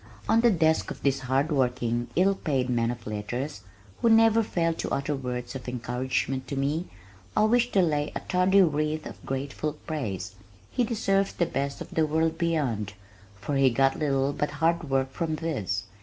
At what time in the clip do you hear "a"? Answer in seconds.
8.15-8.21